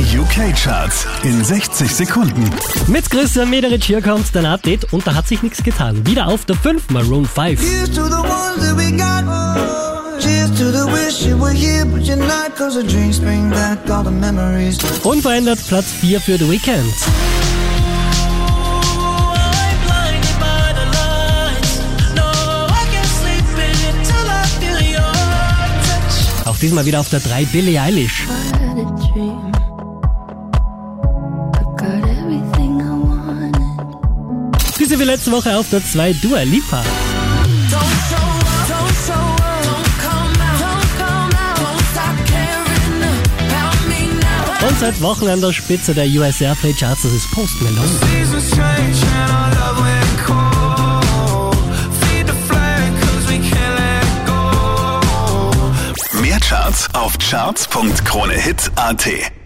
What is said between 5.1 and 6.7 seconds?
hat sich nichts getan. Wieder auf der